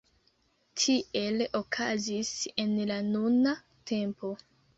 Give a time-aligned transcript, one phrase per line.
[0.83, 2.33] Tiel okazis
[2.65, 3.55] en la nuna
[3.95, 4.35] tempo.